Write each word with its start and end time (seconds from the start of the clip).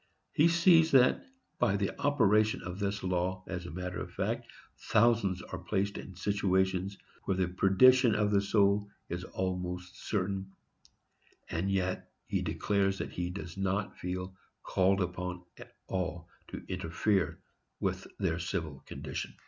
He 0.33 0.47
sees 0.47 0.89
that, 0.93 1.23
by 1.59 1.77
the 1.77 1.91
operation 2.01 2.63
of 2.63 2.79
this 2.79 3.03
law 3.03 3.43
as 3.47 3.67
a 3.67 3.71
matter 3.71 3.99
of 4.01 4.11
fact, 4.11 4.47
thousands 4.75 5.43
are 5.43 5.59
placed 5.59 5.95
in 5.99 6.15
situations 6.15 6.97
where 7.25 7.37
the 7.37 7.47
perdition 7.49 8.15
of 8.15 8.31
the 8.31 8.41
soul 8.41 8.89
is 9.09 9.23
almost 9.25 10.03
certain, 10.07 10.53
and 11.51 11.69
yet 11.69 12.09
he 12.25 12.41
declares 12.41 12.97
that 12.97 13.11
he 13.11 13.29
does 13.29 13.57
not 13.57 13.95
feel 13.99 14.33
called 14.63 15.01
upon 15.01 15.43
at 15.59 15.75
all 15.85 16.27
to 16.47 16.65
interfere 16.67 17.39
with 17.79 18.07
their 18.17 18.39
civil 18.39 18.79
condition! 18.87 19.35